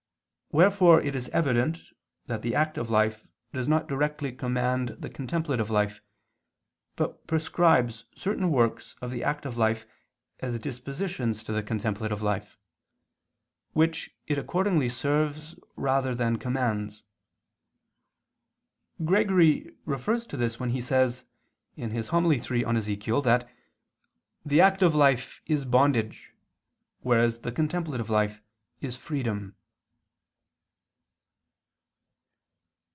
Wherefore 0.53 0.99
it 1.01 1.15
is 1.15 1.29
evident 1.29 1.79
that 2.25 2.41
the 2.41 2.55
active 2.55 2.89
life 2.89 3.25
does 3.53 3.69
not 3.69 3.87
directly 3.87 4.33
command 4.33 4.89
the 4.99 5.09
contemplative 5.09 5.69
life, 5.69 6.01
but 6.97 7.25
prescribes 7.25 8.03
certain 8.15 8.51
works 8.51 8.97
of 9.01 9.11
the 9.11 9.23
active 9.23 9.57
life 9.57 9.85
as 10.41 10.59
dispositions 10.59 11.41
to 11.45 11.53
the 11.53 11.63
contemplative 11.63 12.21
life; 12.21 12.57
which 13.71 14.13
it 14.27 14.37
accordingly 14.37 14.89
serves 14.89 15.55
rather 15.77 16.13
than 16.13 16.35
commands. 16.37 17.05
Gregory 19.05 19.71
refers 19.85 20.25
to 20.27 20.35
this 20.35 20.59
when 20.59 20.71
he 20.71 20.81
says 20.81 21.23
(Hom. 21.79 21.93
iii 22.29 22.61
in 22.65 22.75
Ezech.) 22.75 23.23
that 23.23 23.49
"the 24.45 24.59
active 24.59 24.93
life 24.93 25.41
is 25.45 25.63
bondage, 25.63 26.33
whereas 26.99 27.39
the 27.39 27.53
contemplative 27.53 28.09
life 28.09 28.41
is 28.81 28.97
freedom." 28.97 29.55